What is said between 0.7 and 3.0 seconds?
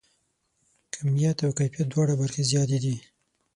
کیمیت او کیفیت دواړه برخې زیاتې دي.